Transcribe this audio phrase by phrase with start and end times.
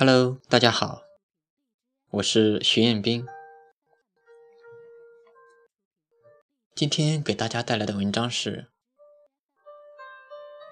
[0.00, 1.02] Hello，大家好，
[2.08, 3.26] 我是徐彦斌。
[6.74, 8.70] 今天给大家带来的文章是：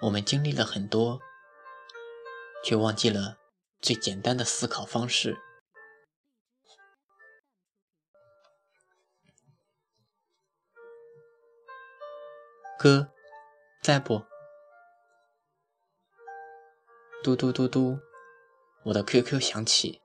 [0.00, 1.20] 我们经历了很多，
[2.64, 3.36] 却忘记了
[3.82, 5.36] 最简单的思考方式。
[12.78, 13.10] 哥，
[13.82, 14.24] 在不？
[17.22, 18.07] 嘟嘟嘟嘟。
[18.88, 20.00] 我的 QQ 响起，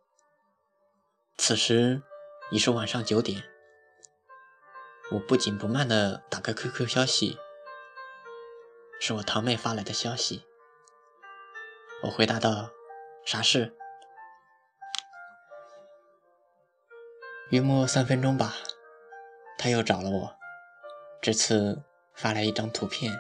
[1.38, 2.02] 此时
[2.52, 3.44] 已是晚上九点。
[5.12, 7.38] 我不紧不慢的打开 QQ 消息，
[9.00, 10.46] 是我堂妹发来的消息。
[12.04, 12.72] 我回答道
[13.24, 13.74] ：“啥事？”
[17.52, 18.54] 约莫三分钟吧，
[19.58, 20.36] 她又找了我，
[21.22, 23.18] 这次发来一张图片，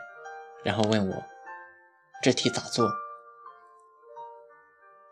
[0.66, 1.24] 然后问我
[2.22, 2.92] 这题咋做。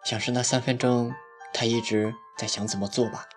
[0.03, 1.13] 想是那三分钟，
[1.53, 3.29] 他一直在想怎么做吧。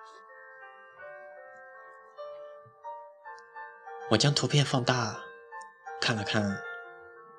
[4.10, 5.20] 我将图片放大
[6.00, 6.58] 看了看，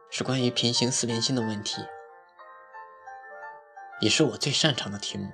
[0.10, 1.86] 是关于平行四边形的问题，
[4.00, 5.32] 也是我最擅长的题目。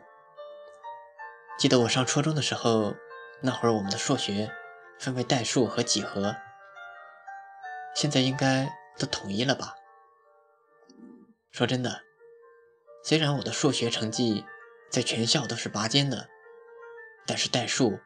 [1.58, 2.96] 记得我上初中的时候，
[3.42, 4.52] 那会儿我们的数学
[5.00, 6.36] 分为代数和几何，
[7.94, 9.76] 现在应该都统一了吧？
[11.52, 12.04] 说真的。
[13.04, 14.46] 虽然我的数学成绩
[14.90, 16.30] 在全校都是拔尖的，
[17.26, 18.00] 但是代数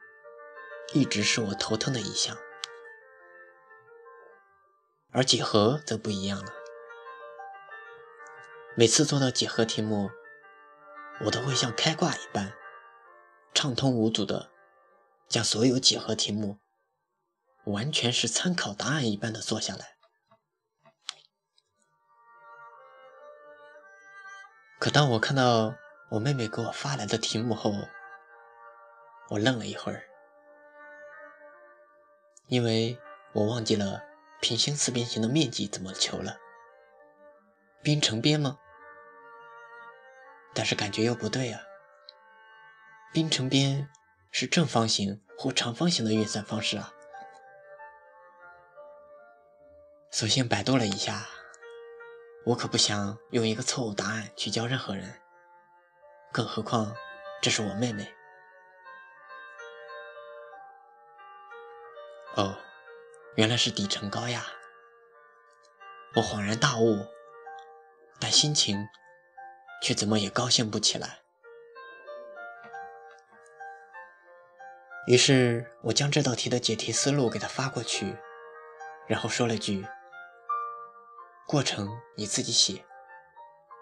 [0.94, 2.38] 一直是我头疼的一项，
[5.12, 6.52] 而几何则不一样了。
[8.78, 10.10] 每次做到几何题目，
[11.26, 12.54] 我都会像开挂一般，
[13.54, 14.52] 畅通无阻的
[15.28, 16.60] 将所有几何题目
[17.66, 19.95] 完全是参考答案一般的做下来。
[24.78, 25.74] 可当我看到
[26.10, 27.74] 我妹妹给我发来的题目后，
[29.30, 30.04] 我愣了一会儿，
[32.48, 33.00] 因为
[33.34, 34.04] 我忘记了
[34.42, 36.38] 平行四边形的面积怎么求了，
[37.82, 38.60] 边乘边吗？
[40.54, 41.62] 但是感觉又不对啊，
[43.12, 43.90] 边乘边
[44.32, 46.94] 是正方形或长方形的运算方式啊。
[50.12, 51.26] 索性百度了一下。
[52.46, 55.20] 我可不想用一个错误答案去教任何人，
[56.32, 56.96] 更何况
[57.42, 58.08] 这是我妹妹。
[62.36, 62.56] 哦，
[63.36, 64.46] 原来是底层高呀！
[66.16, 67.08] 我恍然大悟，
[68.20, 68.88] 但心情
[69.82, 71.22] 却怎么也高兴不起来。
[75.08, 78.16] 于是我将这道题的解题思路给他发过去，
[79.08, 79.88] 然后说了句。
[81.48, 82.84] 过程你自己写，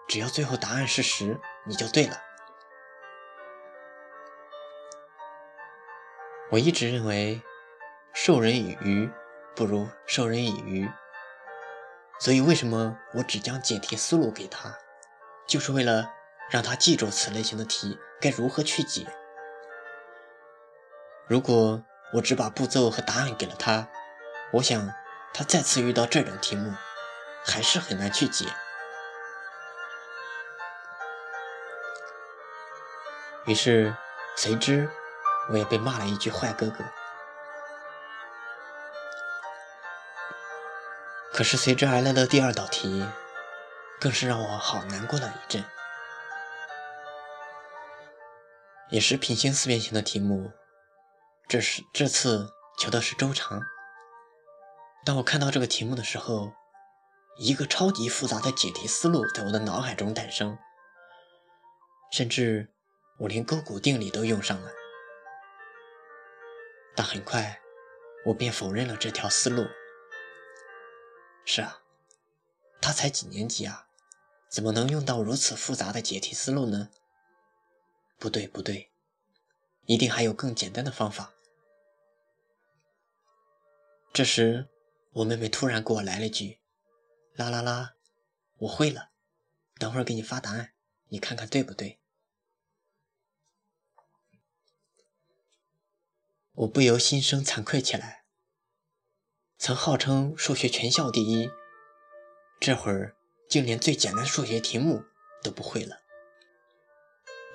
[0.06, 2.20] 只要最后答案是十，你就对了。
[6.50, 7.40] 我一直认为
[8.12, 9.10] 授人以鱼
[9.56, 10.90] 不如授人以渔，
[12.20, 14.76] 所以为什么我只将解题思路给他，
[15.48, 16.12] 就是为了
[16.50, 19.06] 让他记住此类型的题该如何去解。
[21.26, 21.82] 如果
[22.12, 23.88] 我只把步骤和答案给了他，
[24.52, 24.92] 我想
[25.32, 26.70] 他再次遇到这种题目。
[27.46, 28.46] 还是很难去解，
[33.46, 33.94] 于是
[34.34, 34.90] 随之
[35.50, 36.82] 我也被骂了一句坏哥哥。
[41.32, 43.06] 可是随之而来的第二道题，
[44.00, 45.64] 更是让我好难过了一阵，
[48.88, 50.50] 也是平行四边形的题目，
[51.46, 53.60] 这是这次求的是周长。
[55.04, 56.52] 当我看到这个题目的时候。
[57.36, 60.56] 一个超级复杂的解题思路在我的脑海中诞生，
[62.12, 62.72] 甚至
[63.18, 64.70] 我连勾股定理都用上了，
[66.94, 67.60] 但很快
[68.26, 69.66] 我便否认了这条思路。
[71.44, 71.82] 是啊，
[72.80, 73.88] 他才几年级啊，
[74.48, 76.90] 怎么能用到如此复杂的解题思路呢？
[78.16, 78.92] 不对，不对，
[79.86, 81.32] 一定还有更简单的方法。
[84.12, 84.68] 这时，
[85.14, 86.60] 我妹妹突然给我来了句。
[87.34, 87.94] 啦啦啦，
[88.58, 89.10] 我会了，
[89.76, 90.72] 等会儿给你发答案，
[91.08, 91.98] 你看看对不对？
[96.52, 98.24] 我不由心生惭愧起来。
[99.58, 101.50] 曾号称数学全校第一，
[102.60, 103.16] 这会儿
[103.48, 105.04] 竟连最简单数学题目
[105.42, 106.02] 都不会了。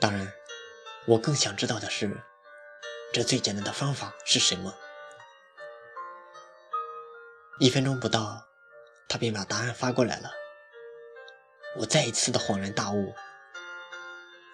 [0.01, 0.33] 当然，
[1.07, 2.21] 我更想知道的是，
[3.13, 4.77] 这最简单的方法是什么？
[7.61, 8.48] 一分钟不到。
[9.09, 10.31] 他便把答案发过来了，
[11.77, 13.15] 我再一次的恍然大悟。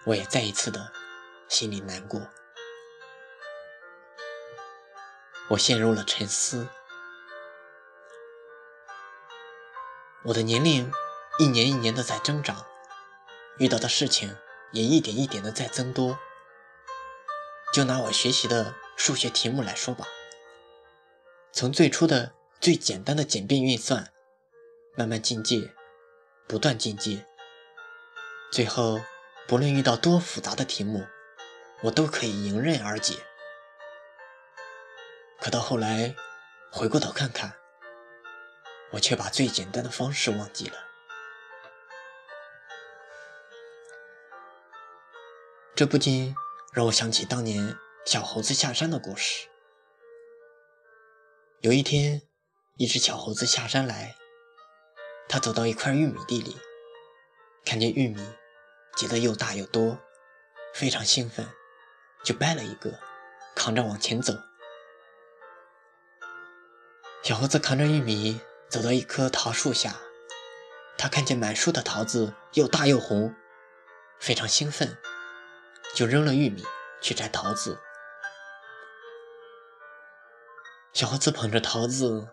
[0.06, 0.92] 我也再一次的
[1.46, 2.22] 心里难过。
[5.50, 6.68] 我陷入了沉思。
[10.24, 10.90] 我的年龄
[11.38, 12.66] 一年一年的在增长，
[13.58, 14.36] 遇到的事情
[14.72, 16.18] 也一点一点的在增多。
[17.74, 20.06] 就拿我学习的数学题目来说吧，
[21.52, 24.12] 从最初的最简单的简便运算，
[24.98, 25.74] 慢慢进阶，
[26.48, 27.26] 不断进阶，
[28.50, 28.98] 最后
[29.46, 31.06] 不论遇到多复杂的题目，
[31.82, 33.14] 我都可以迎刃而解。
[35.38, 36.16] 可到后来，
[36.72, 37.52] 回过头看看，
[38.92, 40.78] 我却把最简单的方式忘记了。
[45.74, 46.34] 这不禁
[46.72, 47.76] 让我想起当年
[48.06, 49.46] 小猴子下山的故事。
[51.60, 52.22] 有一天，
[52.78, 54.16] 一只小猴子下山来，
[55.28, 56.56] 他走到一块玉米地里，
[57.64, 58.20] 看见玉米
[58.96, 59.98] 结得又大又多，
[60.72, 61.48] 非常兴奋，
[62.24, 62.98] 就掰了一个，
[63.54, 64.32] 扛着往前走。
[67.22, 69.96] 小猴子扛着玉米走到一棵桃树下，
[70.96, 73.34] 他看见满树的桃子又大又红，
[74.20, 74.96] 非常兴奋，
[75.94, 76.64] 就扔了玉米
[77.02, 77.80] 去摘桃子。
[80.92, 82.28] 小猴子捧着桃子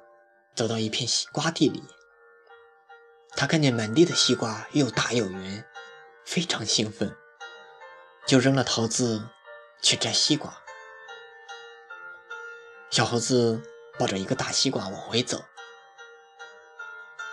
[0.55, 1.83] 走到一片西瓜地里，
[3.35, 5.65] 他看见满地的西瓜又大又圆，
[6.25, 7.15] 非常兴奋，
[8.25, 9.29] 就扔了桃子
[9.81, 10.61] 去摘西瓜。
[12.89, 13.61] 小猴子。
[13.99, 15.45] 抱着一个大西瓜往回走，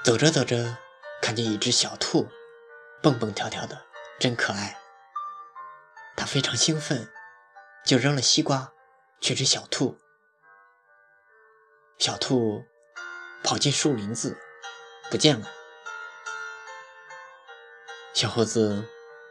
[0.05, 0.76] 走着走着，
[1.23, 2.29] 看见一只小兔，
[3.03, 3.87] 蹦蹦跳跳的，
[4.19, 4.76] 真可爱。
[6.19, 7.11] 他非常兴奋，
[7.82, 8.75] 就扔了西瓜
[9.23, 9.99] 去追小兔。
[11.96, 12.62] 小兔
[13.43, 14.37] 跑进树林子，
[15.11, 15.49] 不见了。
[18.20, 18.84] 小猴子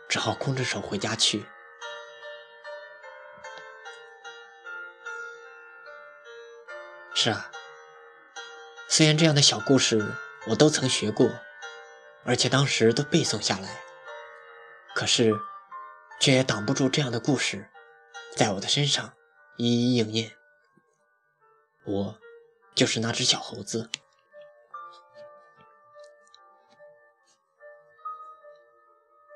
[0.07, 1.45] 只好空着手回家去。
[7.13, 7.51] 是啊，
[8.88, 10.03] 虽然这样的小故事
[10.47, 11.30] 我都曾学过，
[12.25, 13.80] 而且当时都背诵下来，
[14.95, 15.39] 可是
[16.19, 17.69] 却也挡不住这样的故事
[18.36, 19.13] 在我的身上
[19.57, 20.31] 一一应验。
[21.86, 22.19] 我
[22.74, 23.91] 就是那只小猴子。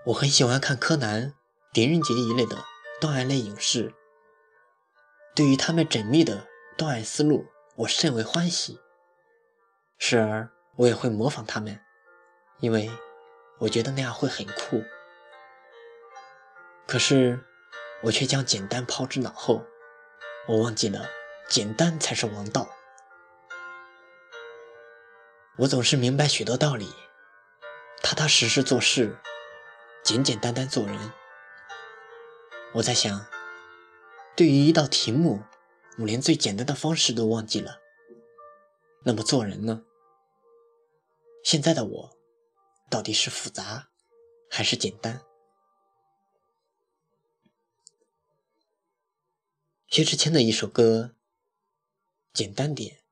[0.06, 1.30] 我很喜欢看柯南、
[1.72, 2.58] 《狄仁杰》一类的
[3.00, 3.94] 断案类影视，
[5.34, 6.46] 对于他们缜密的
[6.78, 7.46] 断案思路。
[7.76, 8.80] 我甚为欢喜，
[9.98, 11.80] 时而我也会模仿他们，
[12.60, 12.92] 因为
[13.60, 14.84] 我觉得那样会很酷。
[16.86, 17.44] 可是
[18.04, 19.64] 我却将简单抛之脑后，
[20.48, 21.10] 我忘记了
[21.50, 22.70] 简单才是王道。
[25.58, 26.94] 我总是明白许多道理，
[28.04, 29.18] 踏踏实实做事，
[30.04, 31.14] 简简单单做人。
[32.76, 33.26] 我在想，
[34.36, 35.44] 对于一道题目。
[36.00, 37.80] 我连最简单的方式都忘记了，
[39.04, 39.86] 那么做人呢？
[41.44, 42.18] 现在的我
[42.90, 43.90] 到底是复杂
[44.50, 45.22] 还是简单？
[49.88, 51.14] 薛之谦的一首歌，
[52.34, 53.04] 简单点，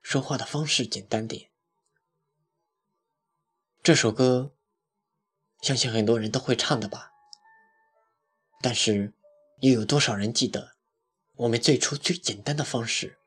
[0.00, 1.50] 说话的方式简单点。
[3.82, 4.54] 这首歌，
[5.64, 7.10] 相信很多人都会唱的吧？
[8.60, 9.14] 但是，
[9.62, 10.74] 又有多少人记得？
[11.36, 13.18] 我们最初最简单的方式，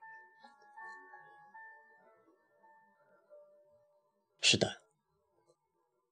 [4.39, 4.83] 是的，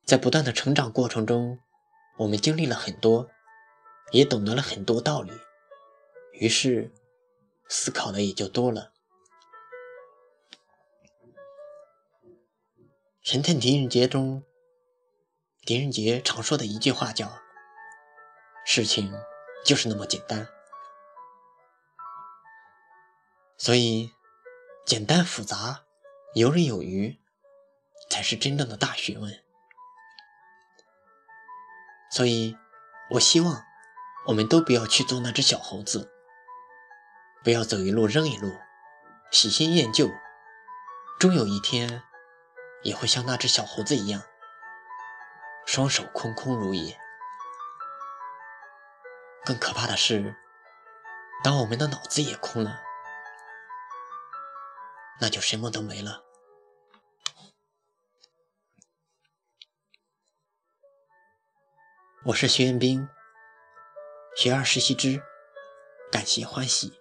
[0.03, 1.60] 在不断的成长过程中，
[2.17, 3.29] 我们经历了很多，
[4.12, 5.32] 也懂得了很多道理，
[6.34, 6.91] 于是
[7.70, 8.94] 思考的也就多了。
[13.22, 14.44] 神探狄仁杰中，
[15.66, 17.42] 狄仁杰常说的一句话叫
[18.68, 19.12] ：“事情
[19.66, 20.48] 就是那么简单。”
[23.58, 24.12] 所以，
[24.86, 25.86] 简单复杂、
[26.36, 27.20] 游刃有余，
[28.12, 29.44] 才是真正的大学问。
[32.12, 32.56] 所以，
[33.10, 33.64] 我希望
[34.28, 36.12] 我们都不要去做那只小猴子，
[37.44, 38.52] 不要走一路扔一路，
[39.32, 40.12] 喜新厌旧，
[41.20, 42.04] 终有一天
[42.84, 44.22] 也会像那只小猴子一样，
[45.66, 46.98] 双手空空如也。
[49.44, 50.36] 更可怕的是，
[51.44, 52.82] 当我们的脑子也空了。
[55.22, 56.24] 那就什么都没了。
[62.26, 63.08] 我是徐彦斌，
[64.36, 65.22] 学而时习之，
[66.12, 67.00] 感谢欢喜。